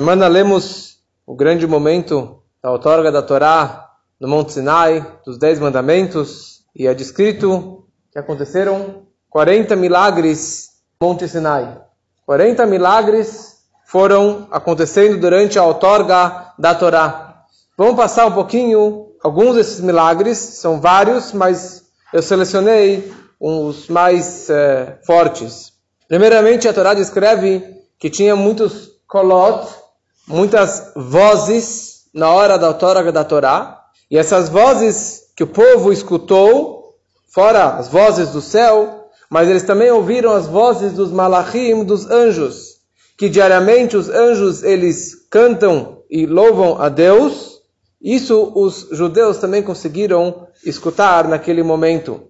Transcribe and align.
semana 0.00 0.28
lemos 0.28 0.96
o 1.26 1.36
grande 1.36 1.66
momento 1.66 2.42
da 2.62 2.70
outorga 2.70 3.12
da 3.12 3.20
Torá 3.20 3.90
no 4.18 4.28
Monte 4.28 4.54
Sinai, 4.54 5.06
dos 5.26 5.36
Dez 5.36 5.58
Mandamentos, 5.58 6.62
e 6.74 6.86
é 6.86 6.94
descrito 6.94 7.84
que 8.10 8.18
aconteceram 8.18 9.02
40 9.28 9.76
milagres 9.76 10.70
no 10.98 11.06
Monte 11.06 11.28
Sinai. 11.28 11.82
40 12.24 12.64
milagres 12.64 13.56
foram 13.84 14.48
acontecendo 14.50 15.20
durante 15.20 15.58
a 15.58 15.64
outorga 15.66 16.54
da 16.58 16.74
Torá. 16.74 17.44
Vamos 17.76 17.96
passar 17.96 18.24
um 18.24 18.32
pouquinho 18.32 19.08
alguns 19.22 19.56
desses 19.56 19.82
milagres, 19.82 20.38
são 20.38 20.80
vários, 20.80 21.34
mas 21.34 21.82
eu 22.10 22.22
selecionei 22.22 23.12
os 23.38 23.86
mais 23.88 24.48
é, 24.48 24.98
fortes. 25.04 25.74
Primeiramente, 26.08 26.66
a 26.66 26.72
Torá 26.72 26.94
descreve 26.94 27.82
que 27.98 28.08
tinha 28.08 28.34
muitos 28.34 28.98
kolot, 29.06 29.79
muitas 30.30 30.92
vozes 30.94 32.04
na 32.14 32.30
hora 32.30 32.56
da 32.56 32.68
outorga 32.68 33.10
da 33.10 33.24
Torá, 33.24 33.82
e 34.10 34.16
essas 34.16 34.48
vozes 34.48 35.22
que 35.36 35.42
o 35.42 35.46
povo 35.46 35.92
escutou, 35.92 36.94
fora 37.32 37.76
as 37.76 37.88
vozes 37.88 38.30
do 38.30 38.40
céu, 38.40 39.08
mas 39.28 39.48
eles 39.48 39.62
também 39.62 39.90
ouviram 39.90 40.32
as 40.32 40.46
vozes 40.46 40.92
dos 40.92 41.10
malachim, 41.10 41.84
dos 41.84 42.08
anjos, 42.10 42.78
que 43.18 43.28
diariamente 43.28 43.96
os 43.96 44.08
anjos 44.08 44.62
eles 44.62 45.14
cantam 45.30 45.98
e 46.08 46.26
louvam 46.26 46.80
a 46.80 46.88
Deus. 46.88 47.60
Isso 48.02 48.50
os 48.54 48.88
judeus 48.90 49.38
também 49.38 49.62
conseguiram 49.62 50.48
escutar 50.64 51.28
naquele 51.28 51.62
momento. 51.62 52.22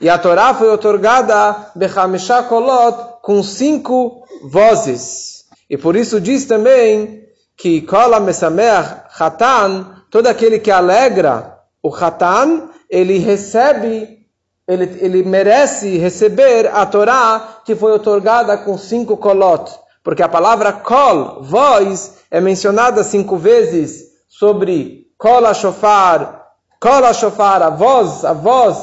E 0.00 0.08
a 0.08 0.18
Torá 0.18 0.54
foi 0.54 0.70
otorgada 0.70 1.72
Bechamisha 1.74 2.42
Kolot 2.44 3.20
com 3.22 3.42
cinco 3.42 4.22
vozes. 4.50 5.44
E 5.68 5.76
por 5.76 5.96
isso 5.96 6.20
diz 6.20 6.44
também 6.44 7.25
que 7.56 7.80
Kola 7.82 8.20
Mesamer 8.20 9.04
Hatan, 9.18 10.04
todo 10.10 10.26
aquele 10.26 10.58
que 10.58 10.70
alegra 10.70 11.58
o 11.82 11.94
Hatan, 11.94 12.68
ele 12.88 13.18
recebe, 13.18 14.26
ele, 14.68 14.98
ele 15.00 15.22
merece 15.22 15.96
receber 15.98 16.70
a 16.72 16.84
Torá 16.86 17.60
que 17.64 17.74
foi 17.74 17.92
otorgada 17.92 18.56
com 18.58 18.76
cinco 18.76 19.16
kolot. 19.16 19.70
Porque 20.04 20.22
a 20.22 20.28
palavra 20.28 20.72
kol, 20.72 21.42
voz, 21.42 22.18
é 22.30 22.40
mencionada 22.40 23.02
cinco 23.02 23.36
vezes 23.36 24.04
sobre 24.28 25.06
kol 25.18 25.52
shofar, 25.52 26.46
kol 26.80 27.12
shofar, 27.12 27.62
a 27.62 27.70
voz, 27.70 28.24
a 28.24 28.32
voz, 28.32 28.76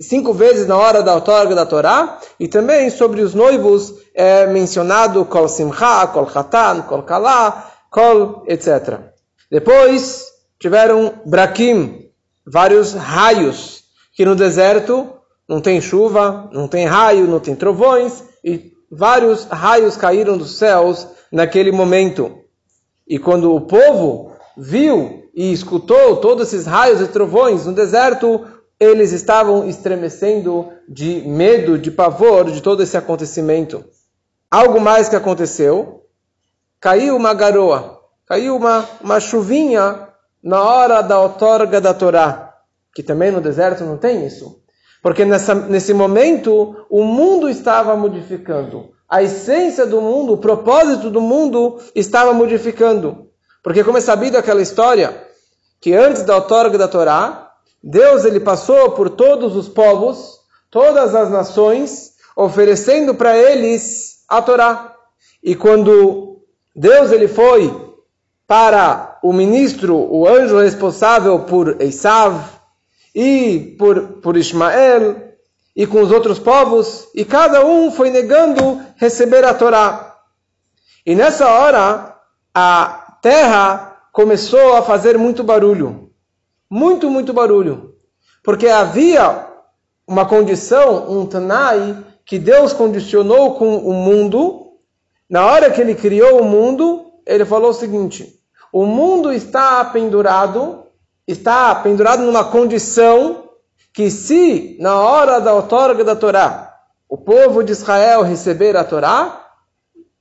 cinco 0.00 0.32
vezes 0.32 0.66
na 0.66 0.76
hora 0.76 1.02
da 1.02 1.14
outorga 1.14 1.54
da 1.54 1.64
Torá, 1.64 2.18
e 2.40 2.48
também 2.48 2.90
sobre 2.90 3.20
os 3.20 3.34
noivos 3.34 3.94
é 4.14 4.46
mencionado 4.46 5.24
kol 5.26 5.48
simcha, 5.48 6.08
kol 6.08 6.26
hatan, 6.34 6.82
kol 6.82 7.02
kalá, 7.02 7.67
kol, 7.90 8.44
etc. 8.46 9.00
Depois 9.50 10.26
tiveram 10.58 11.20
brakim, 11.24 12.10
vários 12.46 12.92
raios, 12.92 13.84
que 14.12 14.24
no 14.24 14.34
deserto 14.34 15.12
não 15.48 15.60
tem 15.60 15.80
chuva, 15.80 16.50
não 16.52 16.68
tem 16.68 16.86
raio, 16.86 17.26
não 17.26 17.40
tem 17.40 17.54
trovões, 17.54 18.22
e 18.44 18.72
vários 18.90 19.44
raios 19.44 19.96
caíram 19.96 20.36
dos 20.36 20.58
céus 20.58 21.06
naquele 21.32 21.72
momento. 21.72 22.38
E 23.06 23.18
quando 23.18 23.54
o 23.54 23.62
povo 23.62 24.32
viu 24.56 25.30
e 25.34 25.52
escutou 25.52 26.16
todos 26.16 26.48
esses 26.48 26.66
raios 26.66 27.00
e 27.00 27.06
trovões 27.06 27.64
no 27.64 27.72
deserto, 27.72 28.44
eles 28.78 29.12
estavam 29.12 29.66
estremecendo 29.68 30.68
de 30.88 31.22
medo, 31.26 31.78
de 31.78 31.90
pavor 31.90 32.50
de 32.50 32.60
todo 32.60 32.82
esse 32.82 32.96
acontecimento. 32.96 33.84
Algo 34.50 34.80
mais 34.80 35.08
que 35.08 35.16
aconteceu, 35.16 36.02
caiu 36.80 37.16
uma 37.16 37.34
garoa, 37.34 38.00
caiu 38.26 38.56
uma, 38.56 38.88
uma 39.00 39.20
chuvinha 39.20 40.08
na 40.42 40.62
hora 40.62 41.02
da 41.02 41.20
outorga 41.20 41.80
da 41.80 41.92
Torá, 41.92 42.54
que 42.94 43.02
também 43.02 43.30
no 43.30 43.40
deserto 43.40 43.84
não 43.84 43.96
tem 43.96 44.26
isso. 44.26 44.62
Porque 45.02 45.24
nessa, 45.24 45.54
nesse 45.54 45.94
momento 45.94 46.86
o 46.90 47.04
mundo 47.04 47.48
estava 47.48 47.96
modificando. 47.96 48.90
A 49.08 49.22
essência 49.22 49.86
do 49.86 50.00
mundo, 50.00 50.34
o 50.34 50.38
propósito 50.38 51.08
do 51.08 51.20
mundo 51.20 51.80
estava 51.94 52.32
modificando. 52.32 53.28
Porque 53.62 53.82
como 53.82 53.98
é 53.98 54.00
sabido 54.00 54.36
aquela 54.36 54.60
história, 54.60 55.26
que 55.80 55.94
antes 55.94 56.22
da 56.22 56.34
outorga 56.36 56.76
da 56.76 56.88
Torá, 56.88 57.52
Deus 57.82 58.24
ele 58.24 58.40
passou 58.40 58.90
por 58.90 59.10
todos 59.10 59.56
os 59.56 59.68
povos, 59.68 60.40
todas 60.70 61.14
as 61.14 61.30
nações, 61.30 62.12
oferecendo 62.36 63.14
para 63.14 63.36
eles 63.36 64.24
a 64.28 64.42
Torá. 64.42 64.94
E 65.42 65.54
quando 65.54 66.27
Deus 66.78 67.10
ele 67.10 67.26
foi 67.26 67.74
para 68.46 69.18
o 69.20 69.32
ministro, 69.32 69.96
o 69.96 70.28
anjo 70.28 70.60
responsável 70.60 71.40
por 71.40 71.82
Esav 71.82 72.40
e 73.12 73.74
por, 73.76 74.20
por 74.22 74.36
Ismael 74.36 75.34
e 75.74 75.88
com 75.88 76.00
os 76.00 76.12
outros 76.12 76.38
povos, 76.38 77.08
e 77.16 77.24
cada 77.24 77.66
um 77.66 77.90
foi 77.90 78.10
negando 78.10 78.80
receber 78.96 79.44
a 79.44 79.54
Torá. 79.54 80.18
E 81.04 81.16
nessa 81.16 81.48
hora, 81.48 82.16
a 82.54 83.16
terra 83.22 83.96
começou 84.12 84.76
a 84.76 84.82
fazer 84.82 85.18
muito 85.18 85.42
barulho. 85.42 86.12
Muito, 86.70 87.10
muito 87.10 87.32
barulho. 87.32 87.96
Porque 88.42 88.68
havia 88.68 89.46
uma 90.06 90.26
condição, 90.26 91.10
um 91.10 91.26
Tanai, 91.26 92.04
que 92.24 92.38
Deus 92.38 92.72
condicionou 92.72 93.56
com 93.56 93.78
o 93.78 93.92
mundo. 93.92 94.67
Na 95.28 95.46
hora 95.46 95.70
que 95.70 95.80
ele 95.80 95.94
criou 95.94 96.40
o 96.40 96.44
mundo, 96.44 97.12
ele 97.26 97.44
falou 97.44 97.70
o 97.70 97.74
seguinte: 97.74 98.34
o 98.72 98.86
mundo 98.86 99.32
está 99.32 99.84
pendurado, 99.84 100.84
está 101.26 101.74
pendurado 101.74 102.22
numa 102.22 102.44
condição 102.44 103.44
que 103.92 104.10
se 104.10 104.76
na 104.80 105.00
hora 105.00 105.40
da 105.40 105.52
outorga 105.54 106.04
da 106.04 106.14
Torá 106.16 106.68
o 107.08 107.16
povo 107.16 107.64
de 107.64 107.72
Israel 107.72 108.22
receber 108.22 108.76
a 108.76 108.84
Torá, 108.84 109.46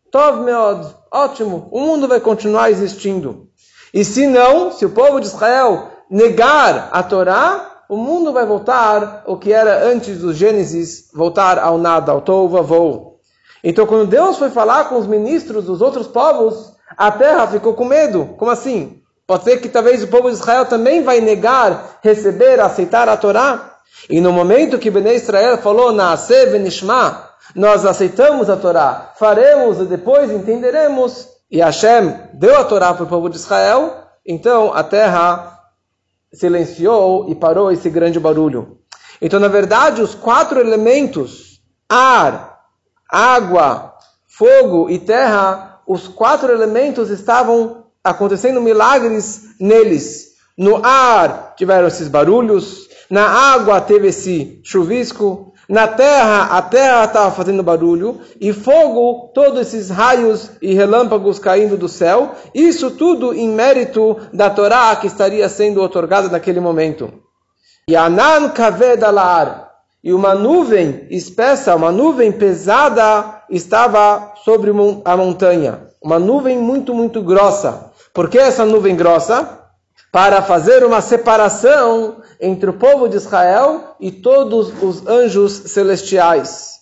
Tov 0.10 0.42
meod, 0.42 0.88
ótimo, 1.12 1.68
o 1.70 1.82
mundo 1.82 2.08
vai 2.08 2.22
continuar 2.22 2.72
existindo. 2.72 3.50
E 3.94 4.06
se 4.06 4.26
não, 4.26 4.72
se 4.72 4.86
o 4.86 4.92
povo 4.92 5.20
de 5.20 5.28
Israel 5.28 5.90
negar 6.10 6.90
a 6.92 7.04
Torá, 7.04 7.84
o 7.90 7.98
mundo 7.98 8.32
vai 8.32 8.46
voltar 8.46 9.24
o 9.28 9.38
que 9.38 9.52
era 9.52 9.86
antes 9.86 10.20
do 10.20 10.34
Gênesis, 10.34 11.10
voltar 11.14 11.60
ao 11.60 11.78
nada, 11.78 12.12
ao 12.14 12.22
Tova 12.22 12.62
vou. 12.62 13.07
Então 13.70 13.86
quando 13.86 14.08
Deus 14.08 14.38
foi 14.38 14.50
falar 14.50 14.86
com 14.86 14.96
os 14.96 15.06
ministros 15.06 15.66
dos 15.66 15.82
outros 15.82 16.08
povos, 16.08 16.72
a 16.98 17.12
terra 17.12 17.46
ficou 17.48 17.74
com 17.74 17.84
medo. 17.84 18.34
Como 18.38 18.50
assim? 18.50 19.02
Pode 19.28 19.44
ser 19.44 19.58
que 19.60 19.68
talvez 19.68 20.02
o 20.02 20.08
povo 20.08 20.30
de 20.30 20.38
Israel 20.38 20.68
também 20.68 21.04
vai 21.04 21.20
negar, 21.20 22.00
receber, 22.02 22.62
aceitar 22.62 23.10
a 23.10 23.18
Torá. 23.18 23.80
E 24.10 24.22
no 24.22 24.32
momento 24.32 24.80
que 24.80 24.90
Bnei 24.90 25.18
Israel 25.18 25.58
falou, 25.58 25.92
Naase 25.92 26.34
nós 27.54 27.86
aceitamos 27.86 28.50
a 28.50 28.56
Torá, 28.56 29.12
faremos 29.20 29.82
e 29.82 29.84
depois 29.84 30.32
entenderemos, 30.32 31.28
e 31.52 31.60
Hashem 31.60 32.14
deu 32.36 32.58
a 32.58 32.64
Torá 32.64 32.94
para 32.94 33.04
o 33.04 33.08
povo 33.08 33.30
de 33.30 33.36
Israel, 33.36 33.96
então 34.26 34.74
a 34.74 34.82
terra 34.82 35.60
silenciou 36.32 37.30
e 37.30 37.36
parou 37.36 37.70
esse 37.70 37.90
grande 37.90 38.18
barulho. 38.18 38.78
Então, 39.22 39.42
na 39.42 39.50
verdade, 39.50 40.02
os 40.02 40.16
quatro 40.16 40.58
elementos, 40.58 41.60
ar, 41.90 42.57
água, 43.10 43.94
fogo 44.28 44.90
e 44.90 45.00
terra, 45.00 45.80
os 45.88 46.08
quatro 46.08 46.52
elementos 46.52 47.10
estavam 47.10 47.86
acontecendo 48.04 48.62
milagres 48.62 49.56
neles. 49.60 50.28
No 50.58 50.84
ar 50.84 51.54
tiveram 51.56 51.88
esses 51.88 52.08
barulhos, 52.08 52.88
na 53.10 53.28
água 53.54 53.80
teve 53.80 54.08
esse 54.08 54.60
chuvisco, 54.64 55.54
na 55.70 55.88
terra 55.88 56.58
a 56.58 56.62
terra 56.62 57.04
estava 57.04 57.32
fazendo 57.32 57.62
barulho, 57.62 58.22
e 58.40 58.54
fogo, 58.54 59.32
todos 59.34 59.62
esses 59.62 59.90
raios 59.90 60.52
e 60.62 60.74
relâmpagos 60.74 61.40
caindo 61.40 61.78
do 61.78 61.90
céu, 61.90 62.36
isso 62.56 62.92
tudo 62.92 63.34
em 63.34 63.50
mérito 63.50 64.18
da 64.34 64.50
Torá 64.50 64.96
que 64.96 65.08
estaria 65.08 65.48
sendo 65.50 65.82
otorgada 65.82 66.30
naquele 66.30 66.60
momento. 66.60 67.12
E 67.90 67.96
Anan 67.96 68.50
Kavedalar, 68.50 69.67
e 70.04 70.14
uma 70.14 70.36
nuvem 70.36 71.08
espessa, 71.10 71.76
uma 71.76 71.92
nuvem 71.92 72.32
pesada 72.32 73.44
estava 73.50 74.34
sobre 74.44 74.72
a 75.04 75.18
montanha, 75.18 75.88
uma 76.02 76.20
nuvem 76.20 76.58
muito, 76.58 76.94
muito 76.94 77.22
grossa. 77.22 77.92
Por 78.14 78.30
que 78.30 78.38
essa 78.38 78.66
nuvem 78.66 78.96
grossa? 78.96 79.60
Para 80.12 80.42
fazer 80.42 80.84
uma 80.84 81.02
separação 81.02 82.22
entre 82.40 82.70
o 82.70 82.74
povo 82.74 83.08
de 83.08 83.18
Israel 83.18 83.96
e 84.00 84.12
todos 84.12 84.72
os 84.82 85.06
anjos 85.06 85.54
celestiais. 85.54 86.78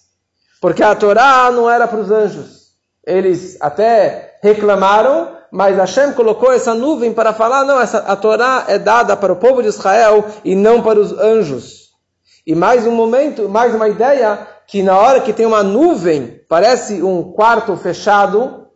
Porque 0.62 0.84
a 0.84 0.96
Torá 0.96 1.50
não 1.52 1.70
era 1.70 1.88
para 1.88 2.00
os 2.00 2.12
anjos. 2.12 2.66
Eles 3.06 3.58
até 3.60 4.38
reclamaram, 4.42 5.36
mas 5.52 5.76
Hashem 5.78 6.14
colocou 6.14 6.52
essa 6.52 6.74
nuvem 6.74 7.14
para 7.14 7.34
falar: 7.34 7.64
não, 7.64 7.80
essa, 7.80 8.00
a 8.00 8.16
Torá 8.16 8.66
é 8.68 8.78
dada 8.78 9.16
para 9.16 9.34
o 9.34 9.38
povo 9.38 9.62
de 9.62 9.70
Israel 9.70 10.26
e 10.44 10.56
não 10.56 10.82
para 10.82 11.00
os 11.00 11.12
anjos. 11.12 11.85
E 12.48 12.54
mais 12.54 12.86
um 12.86 12.92
momento, 12.92 13.50
mais 13.50 13.74
uma 13.74 13.90
ideia, 13.90 14.48
que 14.68 14.84
na 14.84 14.96
hora 15.00 15.20
que 15.20 15.34
tem 15.34 15.48
uma 15.48 15.64
nuvem, 15.64 16.42
parece 16.48 17.02
um 17.02 17.32
quarto 17.32 17.76
fechado, 17.76 18.68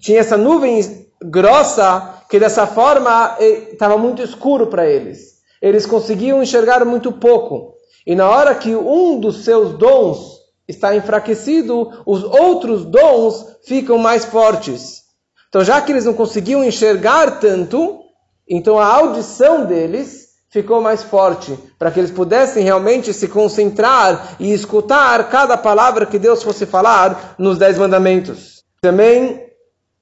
tinha 0.00 0.18
essa 0.18 0.36
nuvem 0.36 1.06
grossa 1.22 2.20
que 2.28 2.40
dessa 2.40 2.66
forma 2.66 3.36
estava 3.38 3.96
muito 3.96 4.22
escuro 4.22 4.66
para 4.66 4.88
eles. 4.88 5.34
Eles 5.60 5.86
conseguiam 5.86 6.42
enxergar 6.42 6.84
muito 6.84 7.12
pouco. 7.12 7.74
E 8.04 8.16
na 8.16 8.28
hora 8.28 8.56
que 8.56 8.74
um 8.74 9.20
dos 9.20 9.44
seus 9.44 9.78
dons 9.78 10.40
está 10.66 10.96
enfraquecido, 10.96 12.02
os 12.04 12.24
outros 12.24 12.84
dons 12.84 13.56
ficam 13.64 13.98
mais 13.98 14.24
fortes. 14.24 15.02
Então, 15.48 15.62
já 15.62 15.80
que 15.80 15.92
eles 15.92 16.04
não 16.04 16.14
conseguiam 16.14 16.64
enxergar 16.64 17.38
tanto, 17.38 18.00
então 18.48 18.80
a 18.80 18.86
audição 18.86 19.64
deles 19.64 20.21
ficou 20.52 20.82
mais 20.82 21.02
forte, 21.02 21.58
para 21.78 21.90
que 21.90 21.98
eles 21.98 22.10
pudessem 22.10 22.62
realmente 22.62 23.12
se 23.14 23.26
concentrar 23.26 24.36
e 24.38 24.52
escutar 24.52 25.30
cada 25.30 25.56
palavra 25.56 26.04
que 26.04 26.18
Deus 26.18 26.42
fosse 26.42 26.66
falar 26.66 27.34
nos 27.38 27.56
Dez 27.56 27.78
Mandamentos. 27.78 28.62
Também 28.82 29.46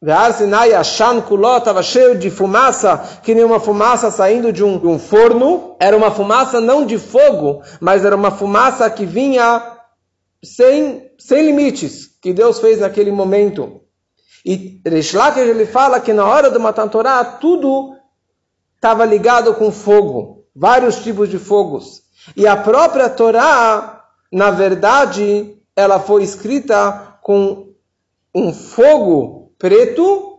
Ve'ar 0.02 0.32
Sinai 0.32 0.74
Ashan 0.74 1.20
Kulot 1.20 1.58
estava 1.58 1.82
cheio 1.82 2.18
de 2.18 2.30
fumaça, 2.30 3.20
que 3.22 3.34
nem 3.34 3.44
uma 3.44 3.60
fumaça 3.60 4.10
saindo 4.10 4.52
de 4.52 4.64
um, 4.64 4.76
de 4.76 4.88
um, 4.88 4.98
forno. 4.98 5.76
Era 5.78 5.96
uma 5.96 6.10
fumaça 6.10 6.60
não 6.60 6.84
de 6.84 6.98
fogo, 6.98 7.62
mas 7.80 8.04
era 8.04 8.16
uma 8.16 8.32
fumaça 8.32 8.90
que 8.90 9.06
vinha 9.06 9.62
sem, 10.42 11.12
sem 11.18 11.46
limites, 11.46 12.08
que 12.20 12.32
Deus 12.32 12.58
fez 12.58 12.80
naquele 12.80 13.12
momento. 13.12 13.82
E 14.44 14.80
Rish 14.84 15.12
Lakish 15.12 15.46
ele 15.46 15.66
fala 15.66 16.00
que 16.00 16.12
na 16.12 16.26
hora 16.26 16.50
do 16.50 16.58
Matan 16.58 16.88
Torah 16.88 17.22
tudo 17.22 17.94
estava 18.74 19.04
ligado 19.04 19.52
com 19.54 19.70
fogo, 19.70 20.39
vários 20.54 21.02
tipos 21.02 21.28
de 21.28 21.38
fogos. 21.38 22.02
E 22.36 22.46
a 22.46 22.56
própria 22.56 23.08
Torá, 23.08 24.04
na 24.32 24.50
verdade, 24.50 25.56
ela 25.74 25.98
foi 25.98 26.22
escrita 26.22 27.18
com 27.22 27.72
um 28.34 28.52
fogo 28.52 29.52
preto 29.58 30.30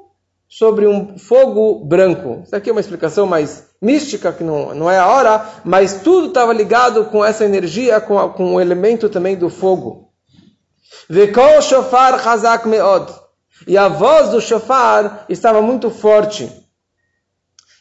sobre 0.48 0.86
um 0.86 1.18
fogo 1.18 1.86
branco. 1.86 2.42
Isso 2.44 2.56
aqui 2.56 2.70
é 2.70 2.74
uma 2.74 2.82
explicação 2.82 3.26
mais 3.26 3.70
mística, 3.82 4.34
que 4.34 4.44
não, 4.44 4.76
não 4.76 4.92
é 4.92 5.00
a 5.00 5.08
hora, 5.08 5.46
mas 5.64 6.02
tudo 6.02 6.28
estava 6.28 6.54
ligado 6.54 7.06
com 7.06 7.24
essa 7.24 7.46
energia, 7.46 8.02
com, 8.02 8.20
a, 8.20 8.30
com 8.30 8.56
o 8.56 8.62
elemento 8.62 9.10
também 9.10 9.36
do 9.36 9.50
fogo. 9.50 10.12
Vekol 11.10 11.62
shofar 11.62 12.22
chazak 12.22 12.68
meod. 12.68 13.12
E 13.68 13.78
a 13.78 13.88
voz 13.88 14.30
do 14.30 14.42
shofar 14.42 15.26
estava 15.30 15.62
muito 15.62 15.90
forte. 15.90 16.52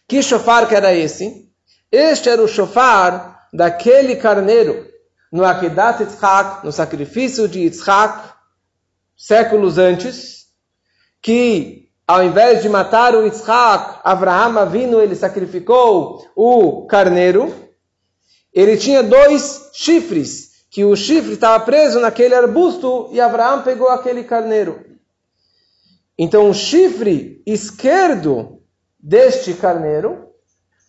Que 0.06 0.22
shofar 0.22 0.68
que 0.68 0.74
era 0.74 0.94
esse? 0.94 1.49
Este 1.90 2.28
era 2.28 2.42
o 2.42 2.48
shofar 2.48 3.48
daquele 3.52 4.16
carneiro 4.16 4.86
no 5.32 5.44
Akedat 5.44 6.02
Yitzhak, 6.02 6.64
no 6.64 6.72
sacrifício 6.72 7.48
de 7.48 7.60
Yitzhak, 7.60 8.32
séculos 9.16 9.78
antes, 9.78 10.46
que 11.22 11.90
ao 12.10 12.24
invés 12.24 12.60
de 12.60 12.68
matar 12.68 13.14
o 13.14 13.24
Isaac, 13.24 14.00
Abraham 14.02 14.68
vindo, 14.68 15.00
ele 15.00 15.14
sacrificou 15.14 16.26
o 16.34 16.84
carneiro. 16.86 17.54
Ele 18.52 18.76
tinha 18.76 19.00
dois 19.00 19.70
chifres, 19.72 20.64
que 20.70 20.84
o 20.84 20.96
chifre 20.96 21.34
estava 21.34 21.64
preso 21.64 22.00
naquele 22.00 22.34
arbusto 22.34 23.08
e 23.12 23.20
Abraão 23.20 23.62
pegou 23.62 23.88
aquele 23.88 24.24
carneiro. 24.24 24.84
Então 26.18 26.50
o 26.50 26.54
chifre 26.54 27.42
esquerdo 27.46 28.60
deste 28.98 29.54
carneiro 29.54 30.29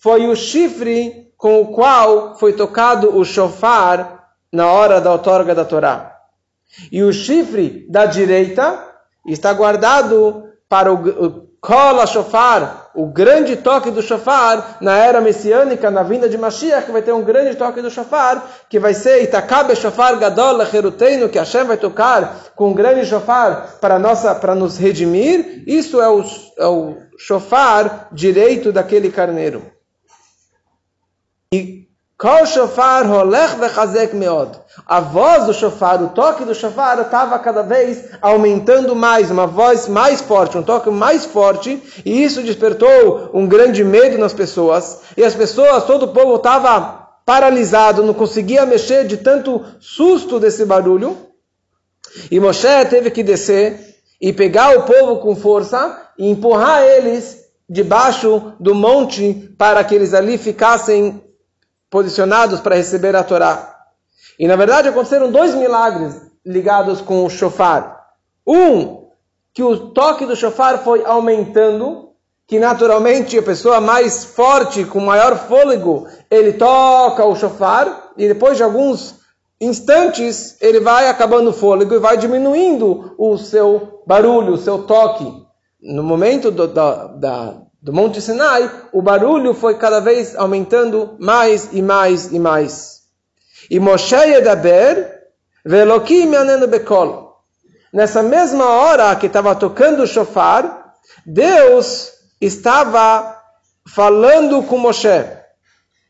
foi 0.01 0.27
o 0.27 0.36
chifre 0.36 1.31
com 1.38 1.62
o 1.62 1.68
qual 1.68 2.36
foi 2.36 2.53
tocado 2.53 3.15
o 3.15 3.24
shofar 3.24 4.30
na 4.51 4.65
hora 4.65 5.00
da 5.00 5.12
outorga 5.12 5.53
da 5.53 5.63
Torá. 5.63 6.18
E 6.92 7.03
o 7.03 7.13
chifre 7.13 7.86
da 7.88 8.07
direita 8.07 8.83
está 9.27 9.53
guardado 9.53 10.50
para 10.68 10.92
o 10.92 11.48
Kola 11.62 12.07
Shofar, 12.07 12.89
o 12.95 13.06
grande 13.06 13.56
toque 13.56 13.92
do 13.92 14.01
Shofar 14.01 14.77
na 14.81 14.98
era 14.98 15.21
messiânica, 15.21 15.92
na 15.92 16.01
vinda 16.01 16.27
de 16.27 16.36
Mashiach, 16.36 16.88
que 16.88 16.92
vai 16.92 17.03
ter 17.03 17.12
um 17.12 17.21
grande 17.21 17.56
toque 17.56 17.83
do 17.83 17.92
Shofar, 17.92 18.44
que 18.68 18.80
vai 18.80 18.95
ser 18.95 19.21
Itakabe 19.21 19.75
Shofar 19.75 20.18
Gadol 20.18 20.53
Lecheruteinu, 20.53 21.30
que 21.30 21.38
Hashem 21.38 21.65
vai 21.65 21.77
tocar 21.77 22.51
com 22.56 22.69
um 22.69 22.74
grande 22.74 23.06
Shofar 23.06 23.77
para, 23.80 24.00
nossa, 24.00 24.33
para 24.33 24.56
nos 24.56 24.80
redimir. 24.80 25.63
Isso 25.68 26.01
é 26.01 26.09
o, 26.09 26.24
é 26.57 26.65
o 26.65 26.98
Shofar 27.19 28.07
direito 28.12 28.71
daquele 28.71 29.12
carneiro. 29.12 29.62
E 31.53 31.81
Kol 32.18 32.45
shofar 32.45 33.06
holech 33.06 33.57
vechazek 33.59 34.15
meod. 34.15 34.57
A 34.86 35.01
voz 35.01 35.48
do 35.48 35.53
shofar, 35.53 36.01
o 36.01 36.09
toque 36.09 36.45
do 36.45 36.56
shofar 36.56 36.98
estava 37.01 37.38
cada 37.39 37.62
vez 37.62 38.06
aumentando 38.21 38.95
mais, 38.95 39.30
uma 39.30 39.48
voz 39.48 39.88
mais 39.88 40.21
forte, 40.21 40.57
um 40.57 40.63
toque 40.63 40.89
mais 40.89 41.25
forte, 41.25 41.81
e 42.06 42.24
isso 42.24 42.42
despertou 42.42 43.31
um 43.33 43.48
grande 43.48 43.83
medo 43.83 44.18
nas 44.18 44.33
pessoas. 44.33 45.00
E 45.18 45.24
as 45.25 45.36
pessoas, 45.36 45.83
todo 45.83 46.03
o 46.03 46.13
povo 46.13 46.36
estava 46.36 47.09
paralisado, 47.25 48.01
não 48.01 48.13
conseguia 48.13 48.65
mexer 48.65 49.06
de 49.06 49.18
tanto 49.18 49.65
susto 49.80 50.39
desse 50.39 50.63
barulho. 50.63 51.18
E 52.30 52.39
Moshe 52.39 52.86
teve 52.86 53.12
que 53.12 53.24
descer 53.24 53.98
e 54.21 54.31
pegar 54.31 54.77
o 54.77 54.83
povo 54.83 55.18
com 55.19 55.36
força 55.36 56.00
e 56.18 56.30
empurrar 56.30 56.83
eles 56.83 57.39
debaixo 57.68 58.53
do 58.57 58.74
monte 58.74 59.53
para 59.57 59.83
que 59.83 59.95
eles 59.95 60.13
ali 60.13 60.38
ficassem 60.38 61.30
posicionados 61.91 62.61
para 62.61 62.77
receber 62.77 63.15
a 63.15 63.23
Torá. 63.23 63.75
E 64.39 64.47
na 64.47 64.55
verdade 64.55 64.88
aconteceram 64.88 65.29
dois 65.29 65.53
milagres 65.53 66.19
ligados 66.43 67.01
com 67.01 67.23
o 67.23 67.29
shofar. 67.29 68.07
Um, 68.47 69.09
que 69.53 69.61
o 69.61 69.89
toque 69.89 70.25
do 70.25 70.35
shofar 70.35 70.83
foi 70.83 71.05
aumentando, 71.05 72.11
que 72.47 72.57
naturalmente 72.57 73.38
a 73.38 73.43
pessoa 73.43 73.81
mais 73.81 74.23
forte, 74.23 74.85
com 74.85 75.01
maior 75.01 75.38
fôlego, 75.38 76.07
ele 76.29 76.53
toca 76.53 77.25
o 77.25 77.35
shofar, 77.35 78.13
e 78.17 78.27
depois 78.27 78.57
de 78.57 78.63
alguns 78.63 79.19
instantes 79.59 80.57
ele 80.61 80.79
vai 80.79 81.07
acabando 81.07 81.49
o 81.49 81.53
fôlego 81.53 81.93
e 81.93 81.99
vai 81.99 82.17
diminuindo 82.17 83.13
o 83.17 83.38
seu 83.38 84.01
barulho, 84.07 84.53
o 84.53 84.57
seu 84.57 84.83
toque. 84.83 85.31
No 85.81 86.03
momento 86.03 86.49
do, 86.49 86.67
da, 86.67 87.07
da, 87.07 87.61
do 87.81 87.91
Monte 87.91 88.21
Sinai, 88.21 88.69
o 88.93 89.01
barulho 89.01 89.55
foi 89.55 89.75
cada 89.75 89.99
vez 89.99 90.35
aumentando 90.35 91.15
mais 91.19 91.69
e 91.73 91.81
mais 91.81 92.31
e 92.31 92.37
mais. 92.37 93.01
E 93.69 93.79
Moshe 93.79 94.15
Yedaber, 94.15 95.19
Velokim 95.65 96.31
Yanenu 96.31 96.67
Bekol. 96.67 97.37
Nessa 97.91 98.21
mesma 98.21 98.65
hora 98.69 99.15
que 99.15 99.25
estava 99.25 99.55
tocando 99.55 100.03
o 100.03 100.07
shofar, 100.07 100.93
Deus 101.25 102.11
estava 102.39 103.35
falando 103.87 104.61
com 104.63 104.77
Moshe. 104.77 105.25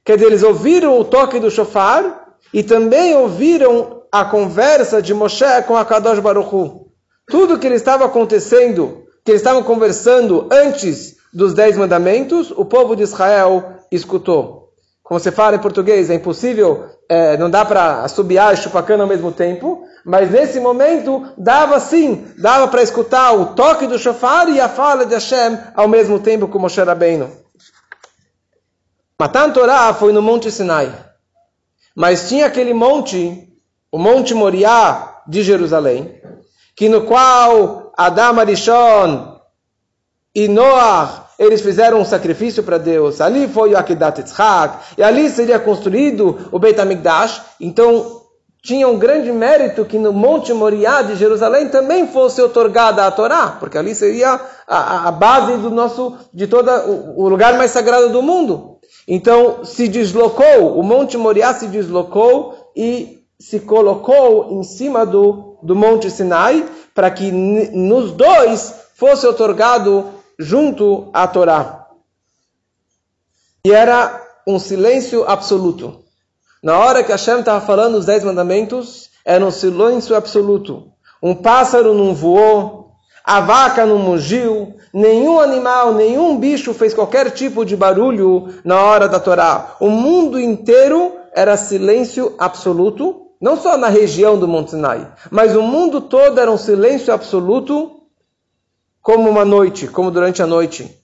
Quer 0.03 0.15
dizer, 0.17 0.27
eles 0.27 0.43
ouviram 0.43 0.99
o 0.99 1.05
toque 1.05 1.39
do 1.39 1.49
shofar 1.49 2.35
e 2.53 2.63
também 2.63 3.15
ouviram 3.15 4.03
a 4.11 4.25
conversa 4.25 5.01
de 5.01 5.13
Moshe 5.13 5.61
com 5.67 5.77
a 5.77 5.85
Kadosh 5.85 6.19
Hu. 6.51 6.91
Tudo 7.27 7.57
que 7.57 7.65
ele 7.65 7.75
estava 7.75 8.05
acontecendo, 8.05 9.05
que 9.23 9.31
eles 9.31 9.39
estavam 9.41 9.63
conversando 9.63 10.49
antes 10.51 11.20
dos 11.33 11.53
dez 11.53 11.77
mandamentos, 11.77 12.51
o 12.51 12.65
povo 12.65 12.95
de 12.95 13.03
Israel 13.03 13.75
escutou. 13.91 14.69
Como 15.03 15.19
você 15.19 15.31
fala 15.31 15.55
em 15.55 15.59
português, 15.59 16.09
é 16.09 16.15
impossível, 16.15 16.85
é, 17.09 17.35
não 17.37 17.49
dá 17.49 17.65
para 17.65 18.03
assobiar 18.03 18.53
e 18.53 18.57
chupar 18.57 18.85
cana 18.85 19.03
ao 19.03 19.09
mesmo 19.09 19.31
tempo, 19.31 19.85
mas 20.05 20.31
nesse 20.31 20.59
momento 20.59 21.27
dava 21.37 21.79
sim, 21.79 22.25
dava 22.37 22.67
para 22.67 22.81
escutar 22.81 23.33
o 23.33 23.47
toque 23.47 23.87
do 23.87 23.99
shofar 23.99 24.49
e 24.49 24.59
a 24.61 24.69
fala 24.69 25.05
de 25.05 25.13
Hashem 25.13 25.57
ao 25.75 25.87
mesmo 25.87 26.19
tempo 26.19 26.47
como 26.47 26.61
Moshe 26.61 26.81
Rabbeinu. 26.81 27.29
Matan 29.19 29.51
Torah 29.51 29.93
foi 29.93 30.13
no 30.13 30.21
Monte 30.21 30.49
Sinai, 30.49 30.91
mas 31.95 32.29
tinha 32.29 32.45
aquele 32.45 32.73
monte, 32.73 33.49
o 33.91 33.99
Monte 33.99 34.33
Moriá 34.33 35.21
de 35.27 35.43
Jerusalém, 35.43 36.19
que 36.75 36.89
no 36.89 37.01
qual 37.01 37.91
Adam 37.97 38.39
Arishon 38.39 39.30
e 40.33 40.47
Noah, 40.47 41.27
eles 41.37 41.61
fizeram 41.61 41.99
um 41.99 42.05
sacrifício 42.05 42.63
para 42.63 42.77
Deus. 42.77 43.19
Ali 43.19 43.47
foi 43.47 43.73
o 43.73 43.77
Akedat 43.77 44.19
Yitzhak, 44.19 44.95
e 44.97 45.03
ali 45.03 45.29
seria 45.29 45.59
construído 45.59 46.49
o 46.51 46.59
Beit 46.59 46.79
HaMikdash. 46.79 47.41
Então, 47.59 48.21
tinha 48.63 48.87
um 48.87 48.97
grande 48.97 49.31
mérito 49.31 49.83
que 49.83 49.97
no 49.97 50.13
Monte 50.13 50.53
Moriá 50.53 51.01
de 51.01 51.15
Jerusalém 51.15 51.67
também 51.69 52.07
fosse 52.07 52.41
otorgada 52.41 53.05
a 53.05 53.11
Torá, 53.11 53.57
porque 53.59 53.77
ali 53.77 53.95
seria 53.95 54.39
a, 54.67 55.07
a 55.07 55.11
base 55.11 55.57
do 55.57 55.69
nosso, 55.71 56.15
de 56.33 56.47
todo 56.47 56.69
o, 56.69 57.23
o 57.23 57.29
lugar 57.29 57.57
mais 57.57 57.71
sagrado 57.71 58.09
do 58.09 58.21
mundo. 58.21 58.77
Então, 59.07 59.65
se 59.65 59.87
deslocou, 59.87 60.77
o 60.77 60.83
Monte 60.83 61.17
Moriá 61.17 61.53
se 61.53 61.67
deslocou 61.67 62.71
e 62.75 63.19
se 63.39 63.59
colocou 63.59 64.51
em 64.51 64.63
cima 64.63 65.05
do, 65.05 65.57
do 65.63 65.75
Monte 65.75 66.09
Sinai, 66.09 66.63
para 66.93 67.09
que 67.09 67.31
nos 67.31 68.11
dois 68.11 68.75
fosse 68.93 69.25
otorgado 69.25 70.20
junto 70.37 71.09
à 71.13 71.27
Torá. 71.27 71.87
E 73.65 73.71
era 73.71 74.19
um 74.47 74.57
silêncio 74.57 75.23
absoluto. 75.27 75.99
Na 76.63 76.77
hora 76.77 77.03
que 77.03 77.11
Hashem 77.11 77.39
estava 77.39 77.63
falando 77.65 77.95
os 77.95 78.05
dez 78.05 78.23
mandamentos, 78.23 79.09
era 79.25 79.45
um 79.45 79.51
silêncio 79.51 80.15
absoluto. 80.15 80.91
Um 81.21 81.35
pássaro 81.35 81.93
não 81.93 82.13
voou, 82.13 82.91
a 83.23 83.39
vaca 83.39 83.85
não 83.85 83.99
mugiu, 83.99 84.75
nenhum 84.93 85.39
animal, 85.39 85.93
nenhum 85.93 86.37
bicho 86.37 86.73
fez 86.73 86.93
qualquer 86.93 87.31
tipo 87.31 87.63
de 87.63 87.75
barulho 87.75 88.49
na 88.63 88.81
hora 88.81 89.07
da 89.07 89.19
Torá. 89.19 89.75
O 89.79 89.89
mundo 89.89 90.39
inteiro 90.39 91.13
era 91.33 91.55
silêncio 91.55 92.35
absoluto, 92.37 93.27
não 93.39 93.57
só 93.57 93.77
na 93.77 93.89
região 93.89 94.37
do 94.37 94.47
Monte 94.47 94.71
Sinai, 94.71 95.07
mas 95.29 95.55
o 95.55 95.61
mundo 95.61 96.01
todo 96.01 96.39
era 96.39 96.51
um 96.51 96.57
silêncio 96.57 97.13
absoluto, 97.13 98.00
como 99.01 99.29
uma 99.29 99.43
noite, 99.43 99.87
como 99.87 100.11
durante 100.11 100.41
a 100.41 100.47
noite. 100.47 100.97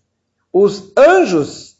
Os 0.53 0.91
anjos 0.97 1.77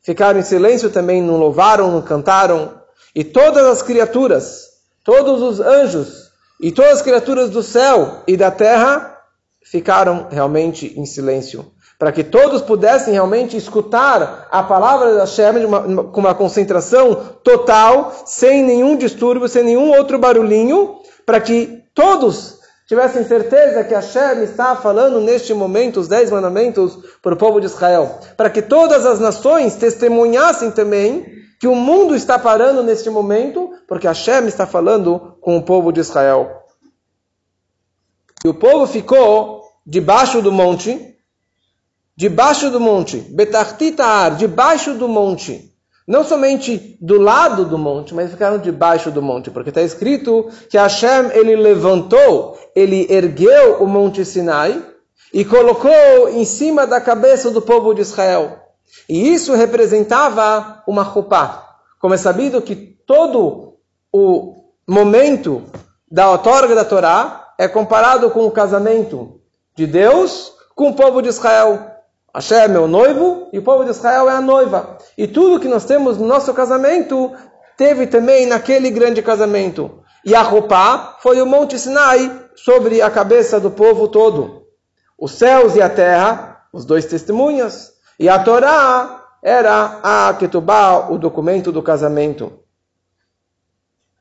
ficaram 0.00 0.38
em 0.38 0.42
silêncio 0.42 0.90
também, 0.90 1.20
não 1.20 1.36
louvaram, 1.36 1.90
não 1.90 2.02
cantaram, 2.02 2.80
e 3.14 3.24
todas 3.24 3.64
as 3.64 3.82
criaturas, 3.82 4.68
todos 5.02 5.42
os 5.42 5.60
anjos 5.60 6.30
e 6.60 6.70
todas 6.70 6.98
as 6.98 7.02
criaturas 7.02 7.50
do 7.50 7.62
céu 7.62 8.22
e 8.26 8.36
da 8.36 8.50
terra 8.50 9.18
ficaram 9.64 10.28
realmente 10.30 10.92
em 10.96 11.04
silêncio, 11.04 11.72
para 11.98 12.12
que 12.12 12.22
todos 12.22 12.62
pudessem 12.62 13.12
realmente 13.12 13.56
escutar 13.56 14.46
a 14.50 14.62
palavra 14.62 15.14
da 15.14 15.20
Hashem 15.20 15.64
uma, 15.64 16.04
com 16.04 16.20
uma 16.20 16.34
concentração 16.34 17.14
total, 17.42 18.14
sem 18.24 18.62
nenhum 18.62 18.96
distúrbio, 18.96 19.48
sem 19.48 19.64
nenhum 19.64 19.90
outro 19.96 20.18
barulhinho, 20.18 21.00
para 21.24 21.40
que 21.40 21.82
todos 21.94 22.60
tivessem 22.86 23.24
certeza 23.24 23.84
que 23.84 23.94
Hashem 23.94 24.44
está 24.44 24.76
falando 24.76 25.20
neste 25.20 25.52
momento 25.52 26.00
os 26.00 26.08
dez 26.08 26.30
mandamentos 26.30 26.96
para 27.20 27.34
o 27.34 27.36
povo 27.36 27.60
de 27.60 27.66
Israel, 27.66 28.20
para 28.36 28.48
que 28.48 28.62
todas 28.62 29.04
as 29.04 29.18
nações 29.18 29.74
testemunhassem 29.74 30.70
também 30.70 31.26
que 31.58 31.66
o 31.66 31.74
mundo 31.74 32.14
está 32.14 32.38
parando 32.38 32.82
neste 32.82 33.10
momento, 33.10 33.72
porque 33.88 34.06
Hashem 34.06 34.46
está 34.46 34.66
falando 34.66 35.36
com 35.40 35.56
o 35.56 35.62
povo 35.62 35.90
de 35.90 36.00
Israel. 36.00 36.62
E 38.44 38.48
o 38.48 38.54
povo 38.54 38.86
ficou 38.86 39.62
debaixo 39.84 40.42
do 40.42 40.52
monte, 40.52 41.16
debaixo 42.16 42.70
do 42.70 42.78
monte, 42.78 43.18
Betartitar, 43.18 44.36
debaixo 44.36 44.94
do 44.94 45.08
monte. 45.08 45.75
Não 46.06 46.22
somente 46.22 46.96
do 47.00 47.20
lado 47.20 47.64
do 47.64 47.76
monte, 47.76 48.14
mas 48.14 48.30
ficaram 48.30 48.58
debaixo 48.58 49.10
do 49.10 49.20
monte, 49.20 49.50
porque 49.50 49.70
está 49.70 49.82
escrito 49.82 50.48
que 50.70 50.78
Hashem 50.78 51.30
ele 51.32 51.56
levantou, 51.56 52.56
ele 52.76 53.06
ergueu 53.10 53.82
o 53.82 53.86
monte 53.86 54.24
Sinai 54.24 54.80
e 55.34 55.44
colocou 55.44 56.28
em 56.28 56.44
cima 56.44 56.86
da 56.86 57.00
cabeça 57.00 57.50
do 57.50 57.60
povo 57.60 57.92
de 57.92 58.02
Israel. 58.02 58.58
E 59.08 59.32
isso 59.32 59.52
representava 59.54 60.82
uma 60.86 61.02
roupa. 61.02 61.64
Como 62.00 62.14
é 62.14 62.16
sabido 62.16 62.62
que 62.62 62.76
todo 62.76 63.74
o 64.12 64.54
momento 64.86 65.64
da 66.08 66.30
outorga 66.30 66.74
da 66.74 66.84
Torá 66.84 67.52
é 67.58 67.66
comparado 67.66 68.30
com 68.30 68.46
o 68.46 68.50
casamento 68.50 69.40
de 69.76 69.86
Deus 69.86 70.52
com 70.74 70.90
o 70.90 70.94
povo 70.94 71.20
de 71.20 71.28
Israel. 71.28 71.95
Hashem 72.36 72.74
é 72.74 72.78
o 72.78 72.86
noivo 72.86 73.48
e 73.50 73.58
o 73.58 73.62
povo 73.62 73.82
de 73.82 73.90
Israel 73.90 74.28
é 74.28 74.34
a 74.34 74.40
noiva. 74.42 74.98
E 75.16 75.26
tudo 75.26 75.58
que 75.58 75.68
nós 75.68 75.86
temos 75.86 76.18
no 76.18 76.26
nosso 76.26 76.52
casamento 76.52 77.32
teve 77.78 78.06
também 78.06 78.44
naquele 78.44 78.90
grande 78.90 79.22
casamento. 79.22 80.02
E 80.22 80.34
a 80.34 80.42
roupa 80.42 81.16
foi 81.20 81.40
o 81.40 81.46
Monte 81.46 81.78
Sinai 81.78 82.30
sobre 82.54 83.00
a 83.00 83.10
cabeça 83.10 83.58
do 83.58 83.70
povo 83.70 84.06
todo. 84.08 84.66
Os 85.18 85.32
céus 85.32 85.76
e 85.76 85.80
a 85.80 85.88
terra, 85.88 86.60
os 86.72 86.84
dois 86.84 87.06
testemunhas. 87.06 87.92
E 88.20 88.28
a 88.28 88.38
Torá 88.38 89.24
era 89.42 90.00
a 90.02 90.34
Ketubá, 90.34 91.08
o 91.08 91.16
documento 91.16 91.72
do 91.72 91.82
casamento. 91.82 92.60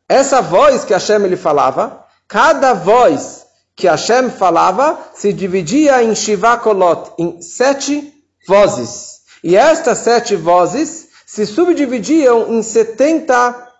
Essa 0.07 0.41
voz 0.41 0.85
que 0.85 0.93
Hashem 0.93 1.23
ele 1.25 1.35
falava, 1.35 2.05
Cada 2.27 2.73
voz 2.73 3.44
que 3.75 3.87
Hashem 3.87 4.29
falava 4.29 4.97
se 5.13 5.33
dividia 5.33 6.01
em 6.01 6.15
Shiva 6.15 6.57
Kolot, 6.57 7.11
em 7.19 7.41
sete 7.41 8.13
vozes. 8.47 9.21
E 9.43 9.55
estas 9.55 9.99
sete 9.99 10.35
vozes 10.35 11.09
se 11.25 11.45
subdividiam 11.45 12.53
em 12.53 12.63
70 12.63 13.73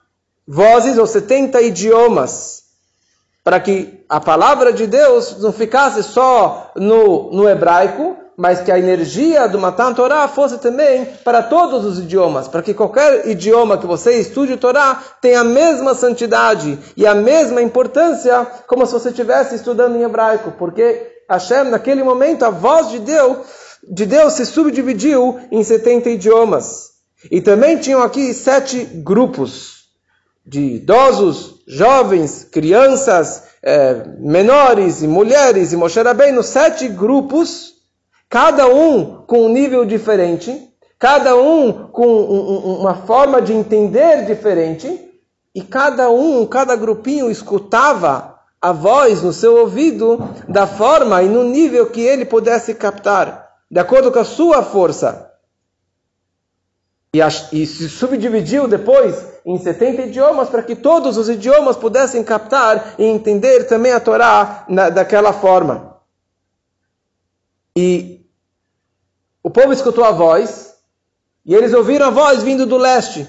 vozes 0.48 0.98
ou 0.98 1.08
70 1.08 1.62
idiomas, 1.62 2.64
para 3.44 3.60
que 3.60 4.04
a 4.10 4.20
palavra 4.20 4.74
de 4.74 4.86
Deus 4.86 5.40
não 5.40 5.54
ficasse 5.54 6.04
só 6.04 6.72
no, 6.76 7.32
no 7.32 7.48
hebraico, 7.48 8.18
mas 8.38 8.62
que 8.62 8.72
a 8.72 8.78
energia 8.78 9.48
do 9.48 9.58
Matan 9.58 9.94
Torá 9.94 10.28
fosse 10.28 10.58
também 10.58 11.06
para 11.24 11.42
todos 11.42 11.86
os 11.86 12.00
idiomas, 12.00 12.48
para 12.48 12.62
que 12.62 12.74
qualquer 12.74 13.28
idioma 13.28 13.78
que 13.78 13.88
você 13.88 14.20
estude 14.20 14.54
o 14.54 14.58
Torá 14.58 15.02
tenha 15.22 15.42
a 15.42 15.44
mesma 15.44 15.96
santidade 15.96 16.78
e 16.98 17.08
a 17.08 17.16
mesma 17.16 17.62
importância 17.62 18.46
como 18.68 18.86
se 18.86 18.94
você 18.94 19.10
estivesse 19.10 19.56
estudando 19.56 19.96
em 19.96 20.04
hebraico, 20.04 20.54
porque 20.58 21.14
Hashem, 21.30 21.66
naquele 21.66 22.04
momento, 22.04 22.44
a 22.44 22.50
voz 22.50 22.92
de 22.92 23.00
Deus, 23.00 23.38
de 23.88 24.06
Deus 24.06 24.34
se 24.34 24.46
subdividiu 24.46 25.40
em 25.52 25.64
70 25.64 26.10
idiomas. 26.10 26.96
E 27.32 27.42
também 27.42 27.78
tinham 27.78 28.04
aqui 28.04 28.34
sete 28.34 28.84
grupos 28.84 29.86
de 30.46 30.76
idosos, 30.76 31.64
jovens, 31.68 32.44
crianças, 32.44 33.44
eh, 33.64 34.04
menores 34.20 35.02
e 35.02 35.08
mulheres 35.08 35.74
e 35.74 35.78
Moshe 35.78 36.00
Rabbeinu, 36.00 36.44
sete 36.44 36.88
grupos 36.88 37.75
cada 38.30 38.68
um 38.68 39.24
com 39.26 39.46
um 39.46 39.50
nível 39.50 39.86
diferente, 39.86 40.70
cada 40.98 41.36
um 41.36 41.88
com 41.88 42.06
uma 42.06 42.96
forma 42.96 43.42
de 43.42 43.54
entender 43.54 44.26
diferente, 44.26 45.06
e 45.56 45.62
cada 45.62 46.10
um, 46.10 46.46
cada 46.46 46.76
grupinho 46.76 47.32
escutava 47.32 48.38
a 48.62 48.74
voz 48.74 49.22
no 49.22 49.32
seu 49.32 49.58
ouvido 49.58 50.18
da 50.50 50.68
forma 50.68 51.24
e 51.24 51.30
no 51.30 51.44
nível 51.44 51.90
que 51.90 52.02
ele 52.02 52.26
pudesse 52.26 52.74
captar, 52.74 53.48
de 53.72 53.80
acordo 53.80 54.12
com 54.12 54.20
a 54.20 54.26
sua 54.26 54.62
força. 54.64 55.32
E, 57.14 57.20
e 57.54 57.66
se 57.66 57.88
subdividiu 57.88 58.68
depois 58.68 59.26
em 59.46 59.58
70 59.58 60.08
idiomas 60.08 60.50
para 60.50 60.62
que 60.62 60.76
todos 60.76 61.16
os 61.16 61.30
idiomas 61.30 61.78
pudessem 61.78 62.22
captar 62.22 62.96
e 63.00 63.06
entender 63.06 63.64
também 63.66 63.94
a 63.94 64.00
Torá 64.02 64.66
na, 64.68 64.90
daquela 64.90 65.32
forma. 65.32 65.96
E 67.78 68.15
povo 69.56 69.72
escutou 69.72 70.04
a 70.04 70.12
voz 70.12 70.74
e 71.46 71.56
eles 71.56 71.74
ouviram 71.74 72.08
a 72.08 72.10
voz 72.10 72.44
vindo 72.44 72.66
do 72.66 72.76
leste. 72.76 73.26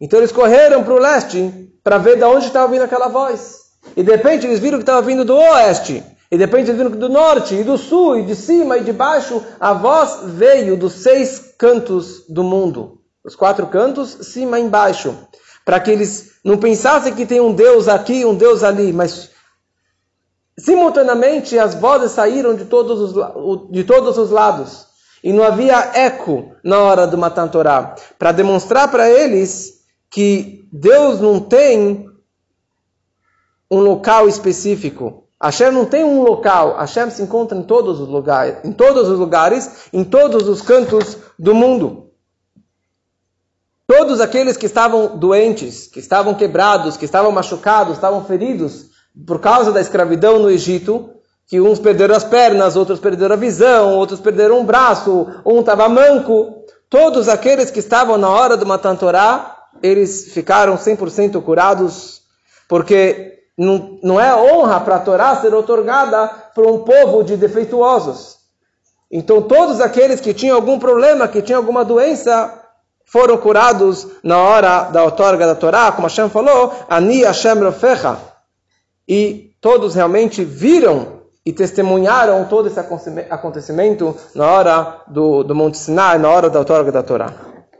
Então 0.00 0.18
eles 0.18 0.32
correram 0.32 0.82
para 0.82 0.94
o 0.94 0.98
leste 0.98 1.70
para 1.84 1.98
ver 1.98 2.16
de 2.16 2.24
onde 2.24 2.46
estava 2.46 2.72
vindo 2.72 2.82
aquela 2.82 3.08
voz. 3.08 3.66
E 3.94 4.02
de 4.02 4.10
repente 4.10 4.46
eles 4.46 4.60
viram 4.60 4.78
que 4.78 4.82
estava 4.82 5.02
vindo 5.02 5.26
do 5.26 5.36
oeste. 5.36 6.02
E 6.30 6.38
de 6.38 6.44
repente 6.44 6.70
eles 6.70 6.78
viram 6.78 6.90
que 6.90 6.96
do 6.96 7.10
norte, 7.10 7.54
e 7.54 7.64
do 7.64 7.76
sul, 7.76 8.18
e 8.18 8.22
de 8.22 8.34
cima 8.34 8.78
e 8.78 8.84
de 8.84 8.92
baixo, 8.92 9.42
a 9.60 9.74
voz 9.74 10.20
veio 10.24 10.74
dos 10.74 10.94
seis 10.94 11.54
cantos 11.58 12.24
do 12.28 12.42
mundo. 12.42 13.00
Os 13.22 13.36
quatro 13.36 13.66
cantos, 13.66 14.08
cima 14.22 14.58
e 14.58 14.62
embaixo. 14.62 15.14
Para 15.66 15.80
que 15.80 15.90
eles 15.90 16.32
não 16.42 16.56
pensassem 16.56 17.14
que 17.14 17.26
tem 17.26 17.40
um 17.40 17.52
Deus 17.52 17.88
aqui, 17.88 18.24
um 18.24 18.34
Deus 18.34 18.62
ali, 18.62 18.90
mas 18.90 19.30
Simultaneamente, 20.58 21.56
as 21.56 21.76
vozes 21.76 22.10
saíram 22.10 22.56
de 22.56 22.64
todos 22.64 23.00
os, 23.00 23.70
de 23.70 23.84
todos 23.84 24.18
os 24.18 24.30
lados. 24.30 24.87
E 25.22 25.32
não 25.32 25.42
havia 25.42 25.92
eco 25.94 26.52
na 26.62 26.78
hora 26.78 27.06
do 27.06 27.18
Matan 27.18 27.48
Torah. 27.48 27.94
Para 28.18 28.32
demonstrar 28.32 28.90
para 28.90 29.10
eles 29.10 29.84
que 30.10 30.68
Deus 30.72 31.20
não 31.20 31.40
tem 31.40 32.08
um 33.70 33.80
local 33.80 34.28
específico. 34.28 35.24
Hashem 35.40 35.70
não 35.70 35.84
tem 35.84 36.04
um 36.04 36.22
local. 36.22 36.76
Hashem 36.76 37.10
se 37.10 37.22
encontra 37.22 37.56
em 37.56 37.62
todos 37.62 38.00
os 38.00 38.08
lugares, 38.08 38.58
em 38.64 38.72
todos 38.72 39.08
os 39.08 39.18
lugares, 39.18 39.88
em 39.92 40.04
todos 40.04 40.48
os 40.48 40.60
cantos 40.60 41.16
do 41.38 41.54
mundo. 41.54 42.10
Todos 43.86 44.20
aqueles 44.20 44.56
que 44.56 44.66
estavam 44.66 45.16
doentes, 45.16 45.86
que 45.86 45.98
estavam 45.98 46.34
quebrados, 46.34 46.96
que 46.96 47.04
estavam 47.04 47.32
machucados, 47.32 47.94
estavam 47.94 48.24
feridos, 48.24 48.90
por 49.26 49.40
causa 49.40 49.72
da 49.72 49.80
escravidão 49.80 50.38
no 50.38 50.50
Egito, 50.50 51.10
que 51.48 51.58
uns 51.58 51.78
perderam 51.78 52.14
as 52.14 52.24
pernas, 52.24 52.76
outros 52.76 53.00
perderam 53.00 53.32
a 53.34 53.38
visão, 53.38 53.94
outros 53.94 54.20
perderam 54.20 54.60
um 54.60 54.64
braço, 54.64 55.26
um 55.46 55.60
estava 55.60 55.88
manco. 55.88 56.62
Todos 56.90 57.26
aqueles 57.26 57.70
que 57.70 57.78
estavam 57.80 58.18
na 58.18 58.28
hora 58.28 58.54
do 58.54 58.66
Matan 58.66 58.94
Torá, 58.94 59.56
eles 59.82 60.30
ficaram 60.34 60.76
100% 60.76 61.42
curados, 61.42 62.20
porque 62.68 63.38
não, 63.56 63.98
não 64.02 64.20
é 64.20 64.36
honra 64.36 64.78
para 64.80 64.96
a 64.96 65.00
Torá 65.00 65.36
ser 65.36 65.54
otorgada 65.54 66.28
para 66.54 66.70
um 66.70 66.80
povo 66.80 67.24
de 67.24 67.34
defeituosos. 67.34 68.36
Então 69.10 69.40
todos 69.40 69.80
aqueles 69.80 70.20
que 70.20 70.34
tinham 70.34 70.54
algum 70.54 70.78
problema, 70.78 71.26
que 71.26 71.40
tinham 71.40 71.60
alguma 71.60 71.82
doença, 71.82 72.62
foram 73.06 73.38
curados 73.38 74.06
na 74.22 74.36
hora 74.36 74.82
da 74.90 75.02
outorga 75.02 75.46
da 75.46 75.54
Torá, 75.54 75.90
como 75.92 76.08
Hashem 76.08 76.28
falou, 76.28 76.74
Ani 76.90 77.22
Hashem 77.22 77.54
Rofecha 77.54 78.18
e 79.08 79.52
todos 79.62 79.94
realmente 79.94 80.44
viram 80.44 81.17
e 81.48 81.52
testemunharam 81.54 82.44
todo 82.44 82.68
esse 82.68 82.78
acontecimento 82.78 84.14
na 84.34 84.46
hora 84.46 85.00
do, 85.06 85.42
do 85.42 85.54
Monte 85.54 85.78
Sinai, 85.78 86.18
na 86.18 86.28
hora 86.28 86.50
da 86.50 86.58
outorga 86.58 86.92
da 86.92 87.02
Torá. 87.02 87.47